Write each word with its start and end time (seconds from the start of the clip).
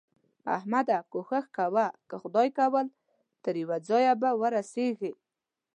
احمده! 0.55 0.97
کوښښ 1.11 1.45
کوه؛ 1.57 1.87
که 2.09 2.15
خدای 2.21 2.49
کول 2.59 2.85
تر 3.43 3.53
يوه 3.63 3.77
ځايه 3.87 4.13
به 4.21 4.29
ورسېږې. 4.41 5.11